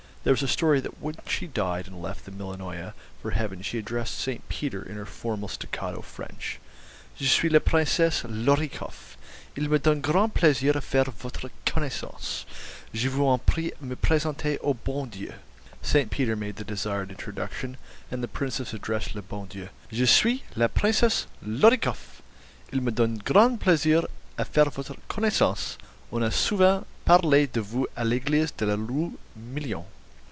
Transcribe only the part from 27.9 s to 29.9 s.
à l'église de la rue Million.